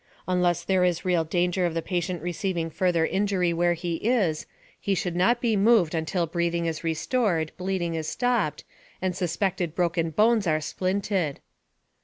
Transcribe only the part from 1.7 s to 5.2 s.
the patient receiving further injury where he is, he should